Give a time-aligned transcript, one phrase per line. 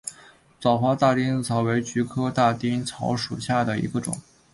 [0.59, 4.19] 早花大丁草为菊科大丁草属下的一个种。